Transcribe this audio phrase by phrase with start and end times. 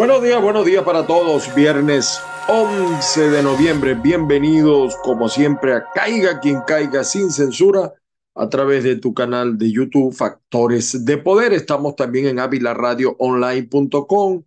[0.00, 1.54] Buenos días, buenos días para todos.
[1.54, 3.94] Viernes 11 de noviembre.
[3.94, 7.92] Bienvenidos, como siempre, a Caiga quien caiga sin censura
[8.34, 11.52] a través de tu canal de YouTube Factores de Poder.
[11.52, 14.42] Estamos también en avilaradioonline.com.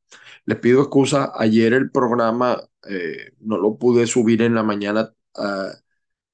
[0.45, 5.73] Les pido excusa, ayer el programa eh, no lo pude subir en la mañana, ah,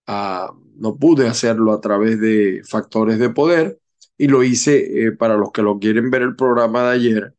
[0.08, 3.80] ah, no pude hacerlo a través de factores de poder
[4.18, 7.36] y lo hice eh, para los que lo quieren ver el programa de ayer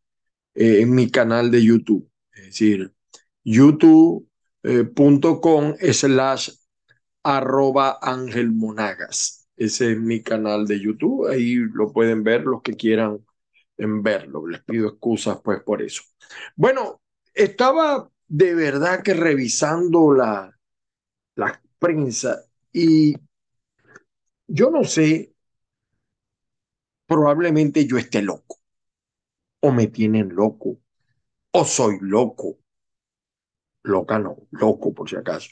[0.54, 2.92] eh, en mi canal de YouTube, es decir,
[3.44, 4.26] youtube.com
[5.92, 6.50] slash
[7.22, 9.48] arroba Ángel Monagas.
[9.56, 11.28] Ese es mi canal de YouTube.
[11.28, 13.24] Ahí lo pueden ver los que quieran
[13.78, 14.46] verlo.
[14.46, 16.02] Les pido excusas pues por eso.
[16.54, 17.00] Bueno,
[17.34, 20.56] estaba de verdad que revisando la,
[21.36, 23.14] la prensa y
[24.46, 25.34] yo no sé,
[27.06, 28.58] probablemente yo esté loco
[29.60, 30.78] o me tienen loco
[31.52, 32.58] o soy loco.
[33.84, 35.48] Loca no, loco por si acaso.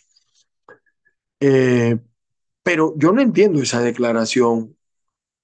[1.41, 1.99] Eh,
[2.63, 4.77] pero yo no entiendo esa declaración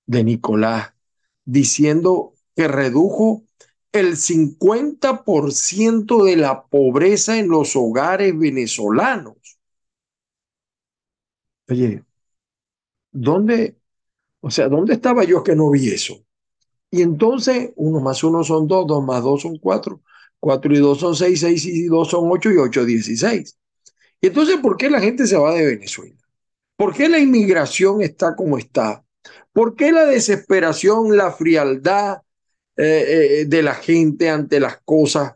[0.06, 0.94] de Nicolás
[1.46, 3.44] diciendo que redujo
[3.92, 9.36] el 50% de la pobreza en los hogares venezolanos.
[11.68, 12.04] Oye,
[13.12, 13.79] ¿dónde,
[14.40, 16.24] o sea, dónde estaba yo que no vi eso?
[16.90, 20.02] Y entonces, uno más uno son dos, dos más dos son cuatro,
[20.40, 23.58] cuatro y dos son seis, seis y dos son ocho y ocho dieciséis.
[24.20, 26.16] Y entonces, ¿por qué la gente se va de Venezuela?
[26.76, 29.04] ¿Por qué la inmigración está como está?
[29.52, 32.22] ¿Por qué la desesperación, la frialdad
[32.76, 35.34] eh, eh, de la gente ante las cosas?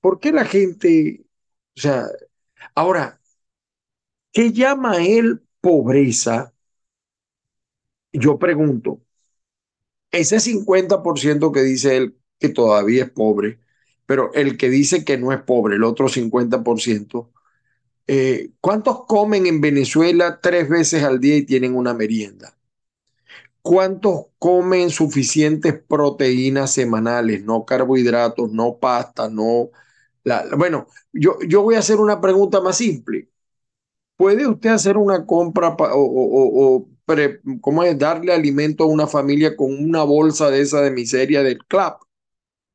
[0.00, 1.24] ¿Por qué la gente,
[1.76, 2.06] o sea,
[2.74, 3.20] ahora,
[4.32, 6.51] ¿qué llama él pobreza?
[8.12, 9.00] Yo pregunto,
[10.10, 13.60] ese 50% que dice él que todavía es pobre,
[14.06, 17.30] pero el que dice que no es pobre, el otro 50%,
[18.08, 22.56] eh, ¿Cuántos comen en Venezuela tres veces al día y tienen una merienda?
[23.62, 29.70] ¿Cuántos comen suficientes proteínas semanales, no carbohidratos, no pasta, no...
[30.56, 33.28] bueno, yo, yo voy a hacer una pregunta más simple.
[34.16, 36.88] ¿Puede usted hacer una compra o,
[37.60, 37.98] ¿cómo es?
[37.98, 42.02] Darle alimento a una familia con una bolsa de esa de miseria del CLAP?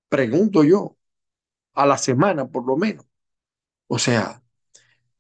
[0.10, 0.98] Pregunto yo,
[1.74, 3.06] a la semana por lo menos.
[3.88, 4.44] O sea,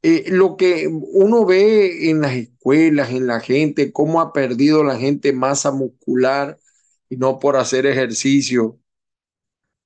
[0.03, 4.97] eh, lo que uno ve en las escuelas, en la gente, cómo ha perdido la
[4.97, 6.59] gente masa muscular
[7.09, 8.79] y no por hacer ejercicio,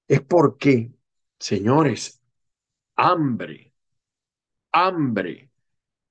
[0.07, 0.91] es porque,
[1.39, 2.21] señores,
[2.95, 3.73] hambre,
[4.71, 5.50] hambre,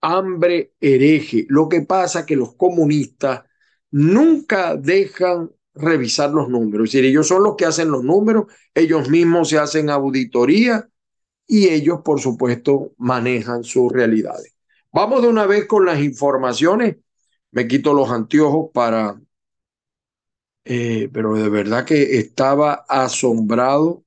[0.00, 1.46] hambre hereje.
[1.48, 3.42] Lo que pasa es que los comunistas
[3.90, 6.88] nunca dejan revisar los números.
[6.88, 10.88] Es decir, ellos son los que hacen los números, ellos mismos se hacen auditoría
[11.46, 14.54] y ellos, por supuesto, manejan sus realidades.
[14.92, 16.96] Vamos de una vez con las informaciones.
[17.52, 19.20] Me quito los anteojos para...
[20.64, 24.04] Eh, pero de verdad que estaba asombrado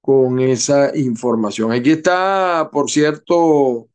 [0.00, 1.72] con esa información.
[1.72, 3.89] Aquí está, por cierto,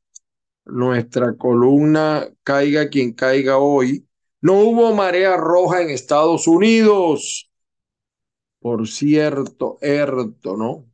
[0.65, 4.07] nuestra columna Caiga quien caiga hoy.
[4.41, 7.49] No hubo marea roja en Estados Unidos.
[8.59, 10.85] Por cierto, Erto, ¿no?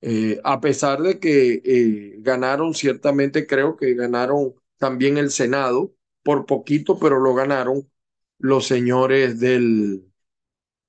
[0.00, 5.92] Eh, a pesar de que eh, ganaron, ciertamente creo que ganaron también el Senado,
[6.22, 7.90] por poquito, pero lo ganaron
[8.38, 10.04] los señores del,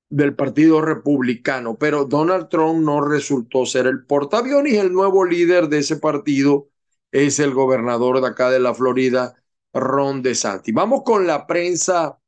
[0.09, 1.77] del Partido Republicano.
[1.77, 6.69] Pero Donald Trump no resultó ser el portaaviones el nuevo líder de ese partido
[7.11, 9.35] es el gobernador de acá de la Florida,
[9.73, 10.73] Ron DeSantis.
[10.73, 12.19] Vamos con la prensa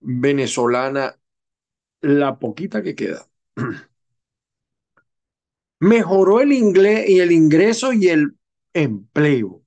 [0.00, 1.18] venezolana,
[2.00, 3.28] la poquita que queda.
[5.80, 8.36] Mejoró el, inglés y el ingreso y el
[8.72, 9.62] empleo.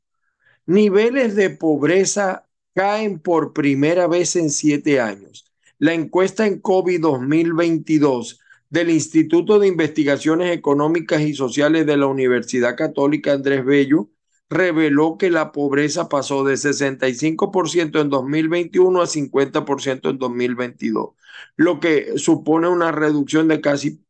[0.65, 5.45] Niveles de pobreza caen por primera vez en siete años.
[5.77, 8.39] La encuesta en COVID 2022
[8.69, 14.09] del Instituto de Investigaciones Económicas y Sociales de la Universidad Católica Andrés Bello
[14.49, 21.09] reveló que la pobreza pasó de 65% en 2021 a 50% en 2022,
[21.55, 24.05] lo que supone una reducción de casi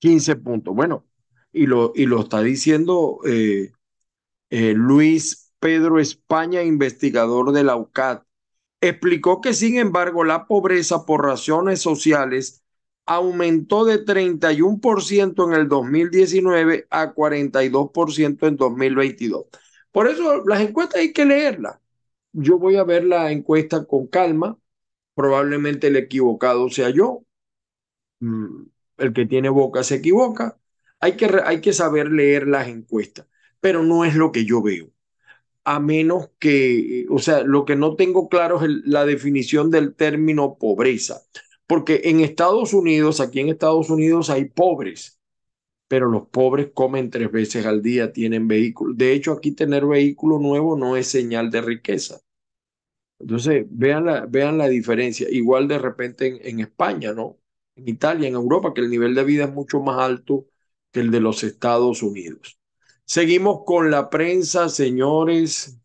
[0.00, 0.74] 15 puntos.
[0.74, 1.06] Bueno,
[1.52, 3.72] y lo, y lo está diciendo eh,
[4.50, 8.22] eh, Luis Pedro España, investigador de la UCAD.
[8.80, 12.59] Explicó que, sin embargo, la pobreza por razones sociales
[13.10, 19.46] aumentó de 31% en el 2019 a 42% en 2022.
[19.90, 21.80] Por eso las encuestas hay que leerlas.
[22.32, 24.56] Yo voy a ver la encuesta con calma.
[25.14, 27.24] Probablemente el equivocado sea yo.
[28.20, 28.66] Mm,
[28.98, 30.56] el que tiene boca se equivoca.
[31.00, 33.26] Hay que, hay que saber leer las encuestas,
[33.58, 34.92] pero no es lo que yo veo.
[35.64, 40.58] A menos que, o sea, lo que no tengo claro es la definición del término
[40.58, 41.22] pobreza.
[41.70, 45.20] Porque en Estados Unidos, aquí en Estados Unidos hay pobres,
[45.86, 48.98] pero los pobres comen tres veces al día, tienen vehículos.
[48.98, 52.22] De hecho, aquí tener vehículo nuevo no es señal de riqueza.
[53.20, 55.28] Entonces, vean la, vean la diferencia.
[55.30, 57.38] Igual de repente en, en España, ¿no?
[57.76, 60.46] En Italia, en Europa, que el nivel de vida es mucho más alto
[60.90, 62.58] que el de los Estados Unidos.
[63.04, 65.78] Seguimos con la prensa, señores.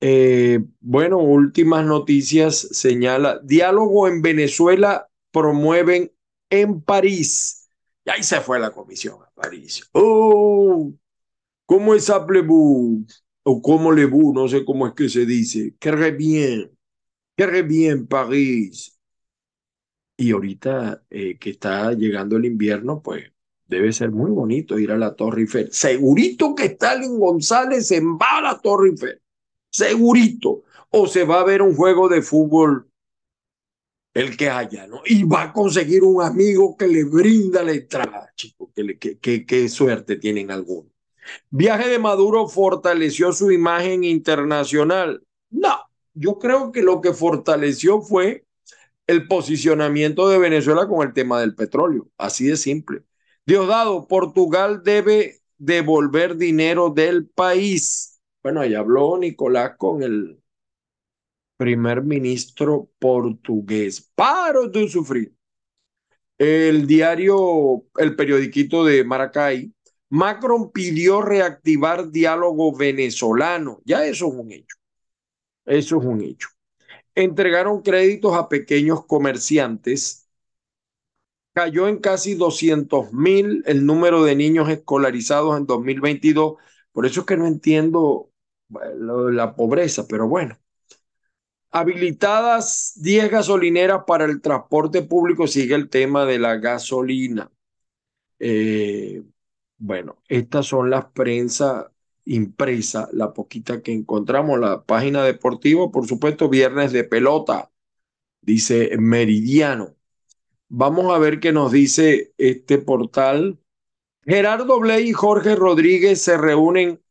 [0.00, 6.12] Eh, bueno, últimas noticias señala, diálogo en Venezuela promueven
[6.50, 7.68] en París.
[8.04, 9.88] Y ahí se fue la comisión a París.
[9.92, 10.92] Oh,
[11.64, 13.24] ¿cómo es appelez-vous?
[13.48, 15.76] O cómo le vous, no sé cómo es que se dice.
[15.78, 16.76] Que bien,
[17.36, 18.98] que bien París.
[20.16, 23.32] Y ahorita eh, que está llegando el invierno, pues
[23.66, 25.68] debe ser muy bonito ir a la Torre Eiffel.
[25.72, 29.20] Segurito que Stalin González en va a la Torre Eiffel
[29.76, 30.64] segurito.
[30.90, 32.88] O se va a ver un juego de fútbol,
[34.14, 35.02] el que haya, ¿no?
[35.04, 40.16] Y va a conseguir un amigo que le brinda la entrada, chicos, que, que, suerte
[40.16, 40.90] tienen algunos.
[41.50, 45.22] Viaje de Maduro fortaleció su imagen internacional.
[45.50, 45.76] No,
[46.14, 48.46] yo creo que lo que fortaleció fue
[49.06, 52.08] el posicionamiento de Venezuela con el tema del petróleo.
[52.16, 53.02] Así de simple.
[53.44, 58.15] Diosdado, Portugal debe devolver dinero del país.
[58.46, 60.40] Bueno, ahí habló Nicolás con el
[61.56, 64.12] primer ministro portugués.
[64.14, 65.34] Paro de sufrir.
[66.38, 69.74] El diario, el periodiquito de Maracay,
[70.10, 73.80] Macron pidió reactivar diálogo venezolano.
[73.84, 74.76] Ya eso es un hecho.
[75.64, 76.46] Eso es un hecho.
[77.16, 80.28] Entregaron créditos a pequeños comerciantes.
[81.52, 86.58] Cayó en casi 200 mil el número de niños escolarizados en 2022.
[86.92, 88.30] Por eso es que no entiendo
[88.68, 90.58] la pobreza, pero bueno.
[91.70, 97.50] Habilitadas 10 gasolineras para el transporte público, sigue el tema de la gasolina.
[98.38, 99.22] Eh,
[99.78, 101.92] bueno, estas son las prensa
[102.24, 107.70] impresa, la poquita que encontramos, la página deportiva, por supuesto, viernes de pelota,
[108.40, 109.94] dice Meridiano.
[110.68, 113.58] Vamos a ver qué nos dice este portal.
[114.24, 117.02] Gerardo Bley y Jorge Rodríguez se reúnen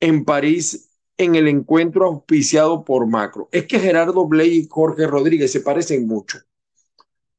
[0.00, 3.48] en París en el encuentro auspiciado por Macro.
[3.52, 6.38] Es que Gerardo Blay y Jorge Rodríguez se parecen mucho.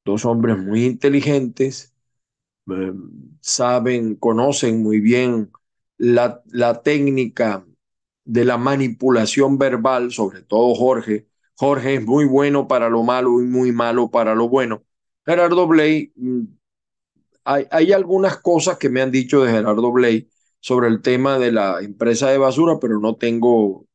[0.05, 1.93] Dos hombres muy inteligentes,
[2.71, 2.93] eh,
[3.41, 5.51] saben, conocen muy bien
[5.97, 7.65] la, la técnica
[8.25, 11.27] de la manipulación verbal, sobre todo Jorge.
[11.55, 14.83] Jorge es muy bueno para lo malo y muy malo para lo bueno.
[15.25, 16.43] Gerardo Blay, mm,
[17.43, 20.29] hay, hay algunas cosas que me han dicho de Gerardo Blay
[20.65, 23.85] sobre el tema de la empresa de basura, pero no tengo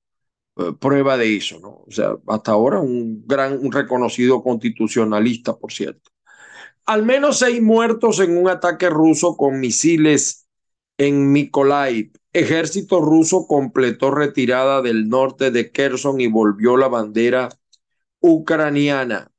[0.56, 1.82] eh, prueba de eso, ¿no?
[1.84, 6.12] O sea, hasta ahora un gran, un reconocido constitucionalista, por cierto.
[6.86, 10.46] Al menos seis muertos en un ataque ruso con misiles
[10.96, 12.12] en Mykolaiv.
[12.32, 17.48] Ejército ruso completó retirada del norte de Kherson y volvió la bandera
[18.20, 19.32] ucraniana.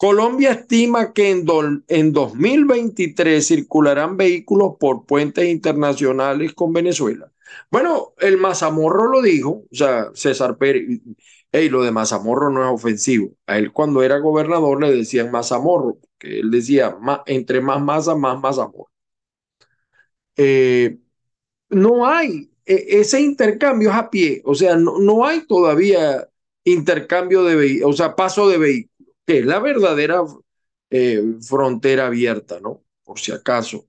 [0.00, 1.44] Colombia estima que en,
[1.88, 7.30] en 2023 circularán vehículos por puentes internacionales con Venezuela.
[7.70, 11.02] Bueno, el Mazamorro lo dijo, o sea, César Pérez,
[11.52, 13.34] hey, lo de Mazamorro no es ofensivo.
[13.46, 18.40] A él cuando era gobernador le decían Mazamorro, que él decía, entre más masa, más
[18.40, 18.90] Mazamorro.
[20.36, 20.98] Eh,
[21.70, 26.26] no hay, e, ese intercambio es a pie, o sea, no, no hay todavía
[26.64, 28.99] intercambio de vehículos, o sea, paso de vehículos
[29.30, 30.24] que es la verdadera
[30.90, 32.82] eh, frontera abierta, ¿no?
[33.04, 33.86] Por si acaso.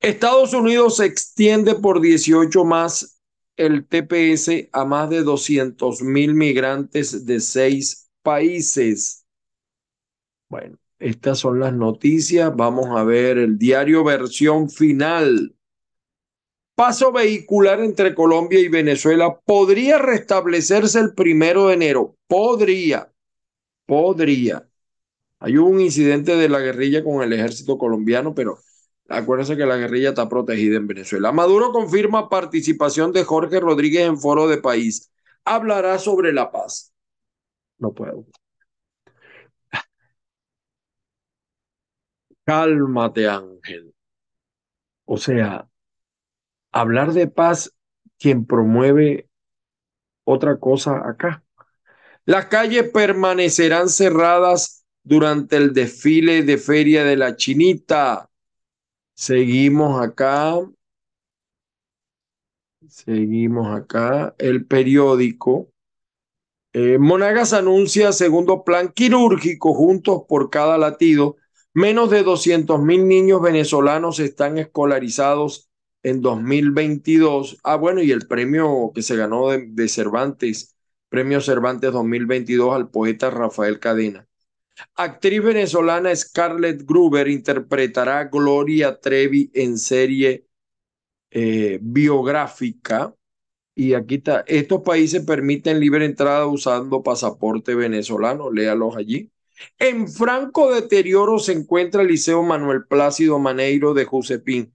[0.00, 3.20] Estados Unidos extiende por 18 más
[3.56, 9.24] el TPS a más de 200 mil migrantes de seis países.
[10.48, 12.52] Bueno, estas son las noticias.
[12.56, 15.54] Vamos a ver el diario versión final.
[16.74, 22.16] paso vehicular entre Colombia y Venezuela podría restablecerse el primero de enero.
[22.26, 23.12] Podría,
[23.88, 24.68] podría.
[25.40, 28.58] Hay un incidente de la guerrilla con el ejército colombiano, pero
[29.08, 31.32] acuérdense que la guerrilla está protegida en Venezuela.
[31.32, 35.12] Maduro confirma participación de Jorge Rodríguez en foro de país.
[35.44, 36.92] Hablará sobre la paz.
[37.78, 38.26] No puedo.
[42.46, 43.94] Cálmate, Ángel.
[45.06, 45.68] O sea,
[46.72, 47.74] hablar de paz,
[48.18, 49.28] quien promueve
[50.24, 51.44] otra cosa acá.
[52.28, 58.28] Las calles permanecerán cerradas durante el desfile de Feria de la Chinita.
[59.14, 60.60] Seguimos acá.
[62.86, 64.34] Seguimos acá.
[64.36, 65.70] El periódico.
[66.74, 71.36] Eh, Monagas anuncia segundo plan quirúrgico juntos por cada latido.
[71.72, 75.70] Menos de 200 mil niños venezolanos están escolarizados
[76.02, 77.56] en 2022.
[77.64, 80.77] Ah, bueno, y el premio que se ganó de, Cervantes,
[81.08, 84.26] Premio Cervantes 2022 al poeta Rafael Cadena.
[84.94, 90.46] Actriz venezolana Scarlett Gruber interpretará a Gloria Trevi en serie
[91.30, 93.14] eh, biográfica.
[93.74, 99.30] Y aquí está, estos países permiten libre entrada usando pasaporte venezolano, léalos allí.
[99.78, 104.72] En franco deterioro se encuentra el Liceo Manuel Plácido Maneiro de Josepín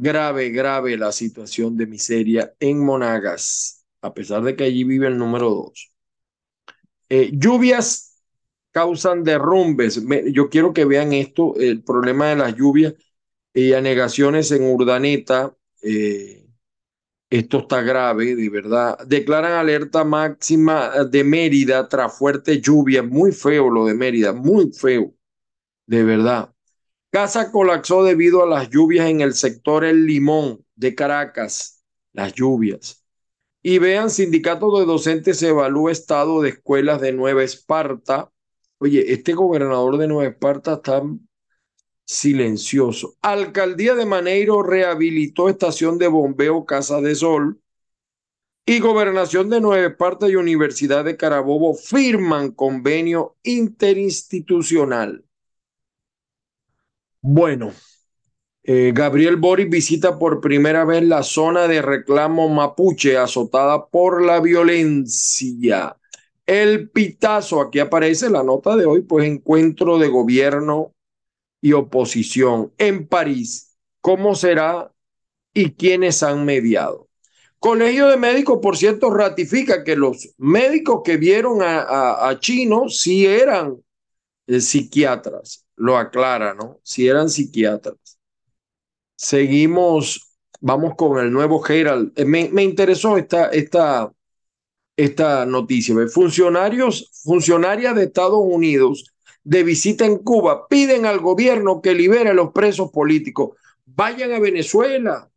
[0.00, 5.18] grave, grave la situación de miseria en Monagas, a pesar de que allí vive el
[5.18, 5.92] número dos.
[7.08, 8.22] Eh, lluvias
[8.72, 10.02] causan derrumbes.
[10.32, 12.94] yo quiero que vean esto, el problema de las lluvias
[13.54, 15.56] y anegaciones en Urdaneta.
[15.82, 16.46] Eh,
[17.30, 18.98] esto está grave, de verdad.
[19.06, 23.02] Declaran alerta máxima de Mérida tras fuerte lluvia.
[23.02, 25.14] Muy feo lo de Mérida, muy feo,
[25.86, 26.52] de verdad.
[27.10, 33.05] Casa colapsó debido a las lluvias en el sector El Limón de Caracas, las lluvias.
[33.68, 38.30] Y vean, sindicato de docentes evalúa estado de escuelas de Nueva Esparta.
[38.78, 41.02] Oye, este gobernador de Nueva Esparta está
[42.04, 43.16] silencioso.
[43.22, 47.60] Alcaldía de Maneiro rehabilitó estación de bombeo Casa de Sol.
[48.64, 55.24] Y Gobernación de Nueva Esparta y Universidad de Carabobo firman convenio interinstitucional.
[57.20, 57.72] Bueno,
[58.68, 64.40] eh, Gabriel Boris visita por primera vez la zona de reclamo mapuche azotada por la
[64.40, 65.96] violencia.
[66.44, 70.94] El pitazo, aquí aparece la nota de hoy, pues encuentro de gobierno
[71.60, 73.76] y oposición en París.
[74.00, 74.92] ¿Cómo será
[75.54, 77.08] y quiénes han mediado?
[77.60, 83.76] Colegio de Médicos, por cierto, ratifica que los médicos que vieron a, Chino sí eran
[84.48, 86.80] eh, psiquiatras lo aclara, ¿no?
[86.82, 88.05] Si eran psiquiatras.
[89.16, 92.12] Seguimos, vamos con el nuevo Herald.
[92.16, 94.12] Eh, me, interesó esta, esta,
[94.96, 95.94] esta noticia.
[96.08, 102.34] Funcionarios, funcionarias de Estados Unidos de visita en Cuba piden al gobierno que libere a
[102.34, 103.56] los presos políticos.
[103.84, 105.30] Vayan a Venezuela.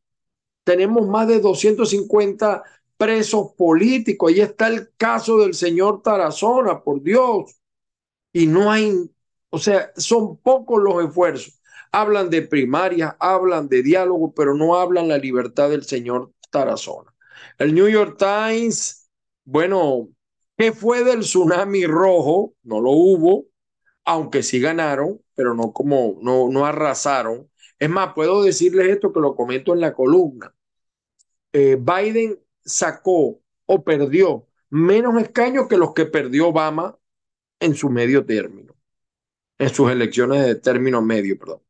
[0.63, 2.63] Tenemos más de 250
[2.97, 4.31] presos políticos.
[4.31, 7.55] Ahí está el caso del señor Tarazona, por Dios.
[8.33, 9.09] Y no hay
[9.49, 11.58] o sea, son pocos los esfuerzos.
[11.91, 17.13] Hablan de primaria, hablan de diálogo, pero no hablan la libertad del señor Tarazona.
[17.57, 19.09] El New York Times,
[19.45, 20.09] bueno,
[20.57, 22.53] ¿qué fue del tsunami rojo?
[22.63, 23.45] No lo hubo,
[24.05, 27.49] aunque sí ganaron, pero no como, no, no arrasaron.
[27.79, 30.53] Es más, puedo decirles esto que lo comento en la columna.
[31.53, 36.97] Eh, Biden sacó o perdió menos escaños que los que perdió Obama
[37.59, 38.79] en su medio término
[39.59, 41.61] en sus elecciones de término medio, perdón.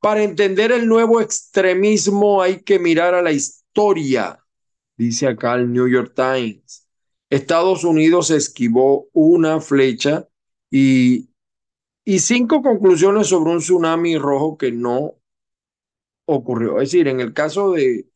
[0.00, 4.44] Para entender el nuevo extremismo hay que mirar a la historia,
[4.96, 6.86] dice acá el New York Times.
[7.30, 10.28] Estados Unidos esquivó una flecha
[10.70, 11.28] y,
[12.04, 15.16] y cinco conclusiones sobre un tsunami rojo que no
[16.26, 16.80] ocurrió.
[16.80, 18.06] Es decir, en el caso de,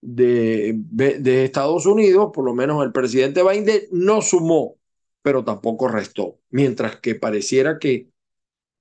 [0.00, 0.74] de,
[1.20, 4.76] de Estados Unidos, por lo menos el presidente Biden no sumó,
[5.22, 8.08] pero tampoco restó, mientras que pareciera que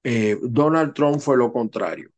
[0.04, 2.12] eh, Donald Trump fue lo contrario.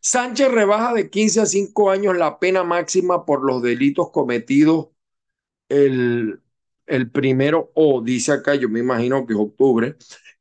[0.00, 4.88] Sánchez rebaja de 15 a 5 años la pena máxima por los delitos cometidos
[5.68, 6.40] el,
[6.86, 9.96] el primero, o dice acá, yo me imagino que es octubre,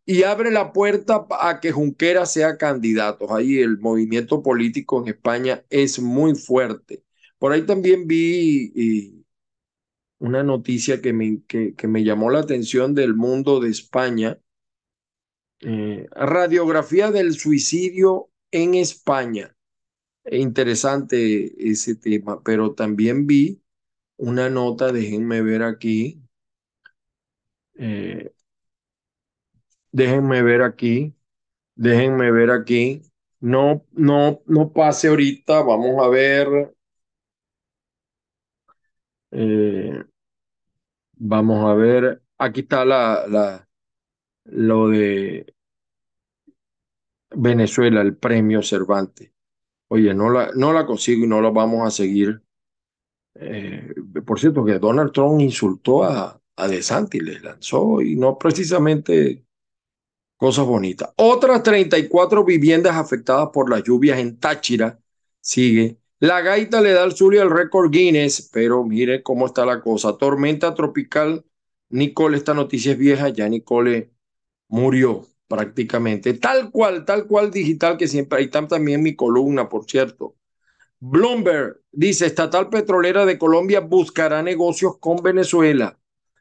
[0.06, 3.34] y abre la puerta a que Junquera sea candidato.
[3.34, 7.04] Ahí el movimiento político en España es muy fuerte.
[7.38, 9.24] Por ahí también vi
[10.20, 14.40] una noticia que me, que, que me llamó la atención del mundo de España,
[15.66, 19.56] eh, radiografía del suicidio en España.
[20.32, 23.62] interesante ese tema, pero también vi
[24.18, 26.22] una nota, déjenme ver aquí,
[27.76, 28.32] eh,
[29.92, 31.16] déjenme ver aquí,
[31.76, 33.04] déjenme ver aquí,
[33.40, 36.74] no, no, no pase ahorita, vamos a ver,
[39.32, 40.04] eh,
[41.14, 43.68] vamos a ver, aquí está la, la,
[44.46, 45.54] lo de
[47.36, 49.32] Venezuela, el premio Cervantes.
[49.90, 52.42] Oye, no la, no la consigo y no la vamos a seguir.
[53.36, 53.94] Eh,
[54.26, 59.46] por cierto, que Donald Trump insultó a, a DeSantis, les lanzó y no precisamente
[60.38, 61.12] cosas bonitas.
[61.18, 65.00] Otras 34 viviendas afectadas por las lluvias en Táchira.
[65.42, 66.00] Sigue.
[66.20, 70.18] La gaita le da al Zulia el récord Guinness, pero mire cómo está la cosa.
[70.18, 71.46] Tormenta tropical.
[71.90, 74.13] Nicole, esta noticia es vieja, ya Nicole
[74.74, 76.34] murió prácticamente.
[76.34, 78.42] Tal cual, tal cual digital que siempre.
[78.42, 80.36] Está también mi columna, por cierto.
[81.00, 86.00] Bloomberg dice, estatal petrolera de Colombia buscará negocios con Venezuela.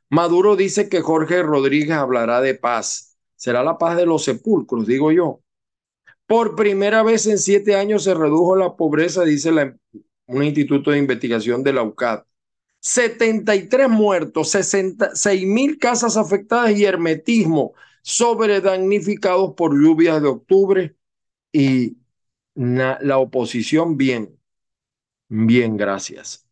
[0.08, 3.18] Maduro dice que Jorge Rodríguez hablará de paz.
[3.36, 5.40] Será la paz de los sepulcros, digo yo.
[6.26, 9.50] Por primera vez en siete años se redujo la pobreza, dice
[10.26, 12.22] un instituto de investigación de la UCAD.
[12.80, 20.96] 73 muertos, 66 mil casas afectadas y hermetismo sobredamnificados por lluvias de octubre
[21.52, 21.96] y
[22.54, 24.38] la oposición bien,
[25.28, 26.46] bien, gracias.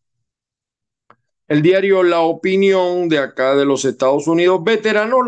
[1.47, 5.27] El diario La Opinión de acá de los Estados Unidos, veteranos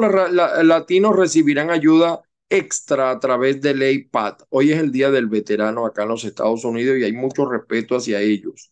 [0.64, 4.44] latinos recibirán ayuda extra a través de ley PAT.
[4.50, 7.98] Hoy es el día del veterano acá en los Estados Unidos y hay mucho respeto
[7.98, 8.72] hacia ellos.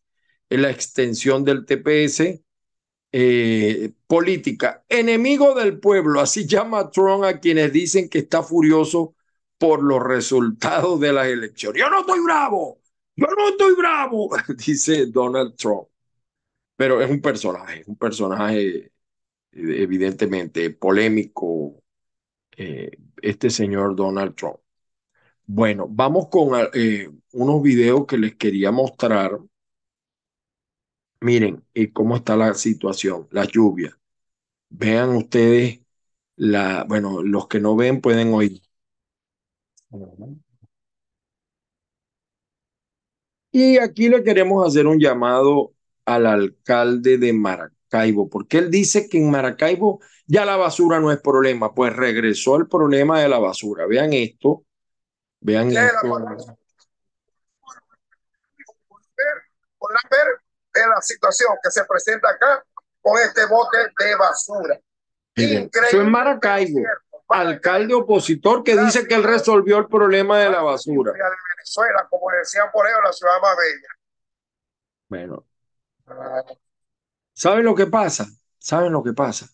[0.49, 2.41] En la extensión del TPS
[3.12, 9.15] eh, política, enemigo del pueblo, así llama Trump a quienes dicen que está furioso
[9.58, 11.82] por los resultados de las elecciones.
[11.82, 12.80] Yo no estoy bravo,
[13.15, 14.30] yo no estoy bravo,
[14.65, 15.88] dice Donald Trump
[16.82, 18.91] pero es un personaje, un personaje
[19.52, 21.84] evidentemente polémico,
[22.58, 22.89] eh,
[23.21, 24.58] este señor Donald Trump.
[25.45, 29.38] Bueno, vamos con eh, unos videos que les quería mostrar.
[31.21, 33.95] Miren eh, cómo está la situación, la lluvia.
[34.69, 35.81] Vean ustedes,
[36.36, 38.62] la, bueno, los que no ven pueden oír.
[43.51, 45.73] Y aquí le queremos hacer un llamado
[46.05, 51.19] al alcalde de Maracaibo, porque él dice que en Maracaibo ya la basura no es
[51.21, 53.86] problema, pues regresó el problema de la basura.
[53.86, 54.65] Vean esto,
[55.41, 56.07] vean esto.
[59.77, 60.40] Podrán ver
[60.79, 62.63] la situación que se presenta acá
[63.01, 64.79] con este bote de basura.
[65.36, 65.99] Increíble.
[65.99, 66.81] en Maracaibo,
[67.29, 71.13] alcalde opositor que dice que él resolvió el problema de la basura.
[71.13, 71.19] De
[71.55, 73.88] Venezuela, como decían por ellos, la ciudad más bella.
[75.07, 75.45] Bueno,
[77.34, 78.27] ¿Saben lo que pasa?
[78.57, 79.49] ¿Saben lo que pasa?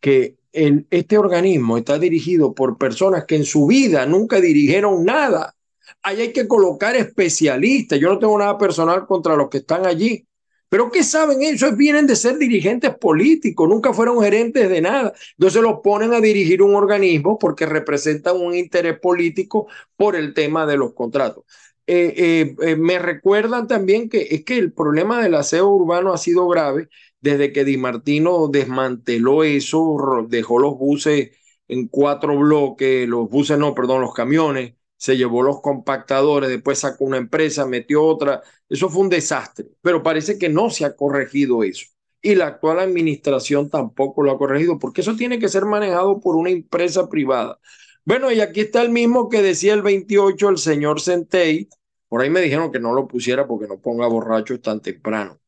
[0.00, 5.54] Que el, este organismo está dirigido por personas que en su vida nunca dirigieron nada.
[6.02, 7.98] Ahí hay que colocar especialistas.
[7.98, 10.26] Yo no tengo nada personal contra los que están allí.
[10.68, 11.76] Pero ¿qué saben ellos?
[11.76, 15.12] Vienen de ser dirigentes políticos, nunca fueron gerentes de nada.
[15.38, 20.66] Entonces los ponen a dirigir un organismo porque representan un interés político por el tema
[20.66, 21.44] de los contratos.
[21.86, 26.18] Eh, eh, eh, me recuerdan también que es que el problema del aseo urbano ha
[26.18, 26.88] sido grave
[27.20, 31.30] desde que Di Martino desmanteló eso, dejó los buses
[31.68, 37.04] en cuatro bloques, los buses no, perdón, los camiones, se llevó los compactadores, después sacó
[37.04, 41.62] una empresa, metió otra, eso fue un desastre, pero parece que no se ha corregido
[41.62, 41.86] eso.
[42.22, 46.36] Y la actual administración tampoco lo ha corregido, porque eso tiene que ser manejado por
[46.36, 47.58] una empresa privada.
[48.04, 51.68] Bueno, y aquí está el mismo que decía el 28, el señor Centey.
[52.08, 55.40] Por ahí me dijeron que no lo pusiera porque no ponga borrachos tan temprano.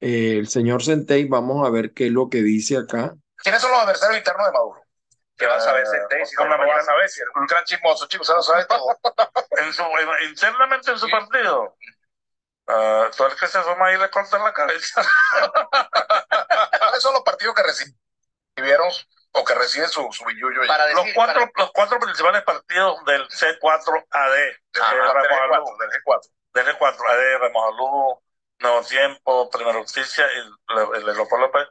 [0.00, 3.16] Eh, el señor Centey, vamos a ver qué es lo que dice acá.
[3.36, 4.87] ¿Quiénes son los adversarios internos de Maduro?
[5.38, 6.26] ¿Qué vas a ver, eh, Centey?
[6.26, 8.98] Si no, vas a ver, si eres un gran chismoso, chicos, lo sabes todo.
[9.52, 9.82] en su,
[10.28, 11.76] internamente en su partido.
[12.66, 15.00] Uh, todo el que se asoma ahí le cortan la cabeza.
[16.90, 18.90] Esos son los partidos que recibieron
[19.32, 20.66] o que recibe su, su billuyo.
[20.66, 28.20] Para los, cuatro, los cuatro principales partidos del C4AD, del, G4, del G4, AD, Remojalú,
[28.58, 31.68] Nuevo Tiempo, Primera Justicia y el, de López López,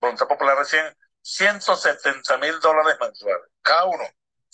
[0.00, 3.50] Voluntad Popular recién 170 mil dólares mensuales.
[3.62, 4.04] Cada uno.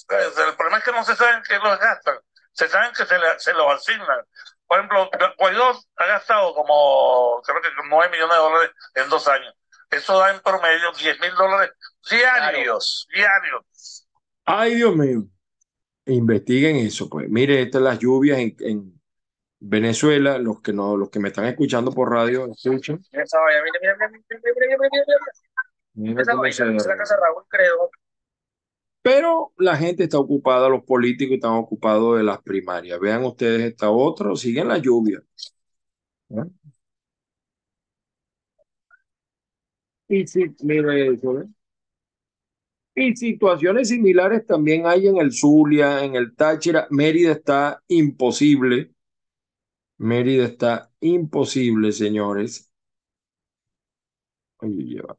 [0.09, 2.19] El, problema es que no se saben qué los gastan,
[2.53, 4.25] se saben que se, le, se los asignan.
[4.67, 9.55] Por ejemplo, Guaidó ha gastado como, creo que 9 millones de dólares en dos años.
[9.91, 11.73] Eso da en promedio 10 mil dólares
[12.09, 14.09] diarios, diarios.
[14.45, 15.25] Ay, Dios mío.
[16.07, 17.29] Investiguen eso, pues.
[17.29, 18.97] Mire, estas las lluvias en,
[19.63, 23.05] Venezuela, los que no, los que me están escuchando por radio, escuchen.
[29.03, 33.01] Pero la gente está ocupada, los políticos están ocupados de las primarias.
[33.01, 35.23] Vean ustedes esta otra, siguen la lluvia.
[36.31, 36.45] ¿Eh?
[40.09, 41.47] Y sí, mire eso, ¿eh?
[42.95, 46.87] Y situaciones similares también hay en el Zulia, en el Táchira.
[46.91, 48.93] Mérida está imposible.
[49.99, 52.71] Mérida está imposible, señores.
[54.59, 55.17] Oye, lleva.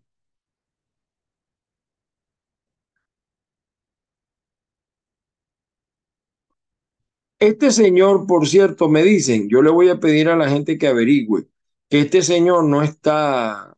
[7.41, 10.88] Este señor, por cierto, me dicen, yo le voy a pedir a la gente que
[10.88, 11.47] averigüe
[11.89, 13.75] que este señor no está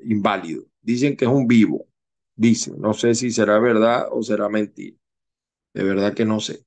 [0.00, 0.64] inválido.
[0.80, 1.86] Dicen que es un vivo.
[2.34, 4.96] Dicen, no sé si será verdad o será mentira.
[5.74, 6.64] De verdad que no sé.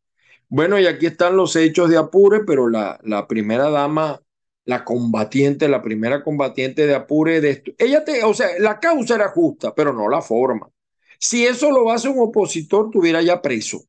[0.47, 4.21] Bueno, y aquí están los hechos de Apure, pero la, primera dama,
[4.65, 9.15] la combatiente, la primera combatiente de Apure, de esto, ella te, o sea, la causa
[9.15, 10.69] era justa, pero no la forma.
[11.19, 13.84] Si eso lo hace un opositor, tuviera ya preso.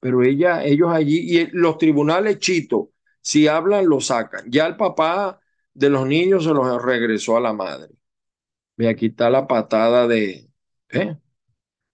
[0.00, 4.50] Pero ella, ellos allí, y los tribunales chito, si hablan, lo sacan.
[4.50, 5.40] Ya el papá
[5.74, 7.94] de los niños se los regresó a la madre.
[8.76, 10.48] Ve, aquí está la patada de,
[10.90, 11.16] ¿eh?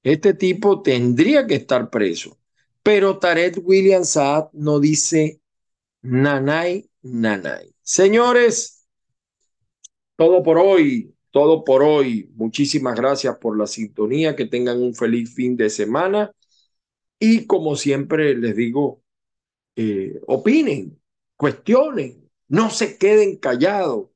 [0.02, 2.38] Este tipo tendría que estar preso.
[2.82, 5.40] Pero Tarek William Saad no dice
[6.02, 7.74] nanay, nanay.
[7.80, 8.86] Señores,
[10.16, 12.30] todo por hoy, todo por hoy.
[12.34, 14.36] Muchísimas gracias por la sintonía.
[14.36, 16.30] Que tengan un feliz fin de semana.
[17.26, 19.02] Y como siempre les digo,
[19.76, 21.00] eh, opinen,
[21.36, 24.10] cuestionen, no se queden callados.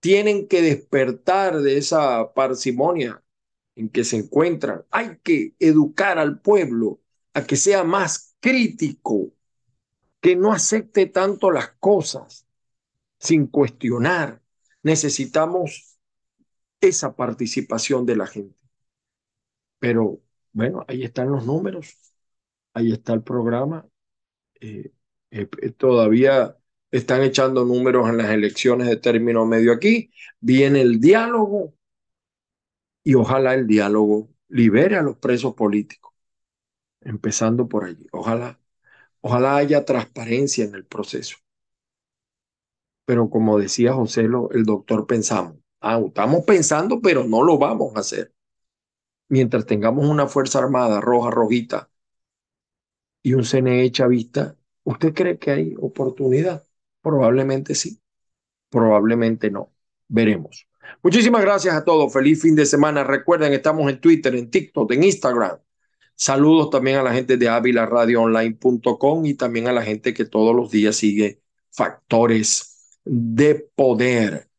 [0.00, 3.22] Tienen que despertar de esa parsimonia
[3.76, 4.86] en que se encuentran.
[4.90, 7.02] Hay que educar al pueblo
[7.34, 9.30] a que sea más crítico,
[10.22, 12.46] que no acepte tanto las cosas
[13.18, 14.40] sin cuestionar.
[14.82, 15.98] Necesitamos
[16.80, 18.56] esa participación de la gente.
[19.78, 20.22] Pero
[20.52, 21.98] bueno, ahí están los números,
[22.74, 23.88] ahí está el programa.
[24.60, 24.92] Eh,
[25.30, 26.56] eh, todavía
[26.90, 30.12] están echando números en las elecciones de término medio aquí.
[30.40, 31.74] Viene el diálogo
[33.02, 36.12] y ojalá el diálogo libere a los presos políticos,
[37.02, 38.06] empezando por allí.
[38.12, 38.60] Ojalá,
[39.20, 41.36] ojalá haya transparencia en el proceso.
[43.06, 48.00] Pero como decía José, el doctor, pensamos, ah, estamos pensando, pero no lo vamos a
[48.00, 48.34] hacer.
[49.28, 51.90] Mientras tengamos una Fuerza Armada roja, rojita
[53.24, 56.64] y un CNE chavista, ¿usted cree que hay oportunidad?
[57.00, 58.00] Probablemente sí,
[58.70, 59.72] probablemente no.
[60.08, 60.68] Veremos.
[61.02, 62.12] Muchísimas gracias a todos.
[62.12, 63.02] Feliz fin de semana.
[63.02, 65.58] Recuerden, estamos en Twitter, en TikTok, en Instagram.
[66.14, 70.70] Saludos también a la gente de avilaradioonline.com y también a la gente que todos los
[70.70, 74.50] días sigue Factores de Poder.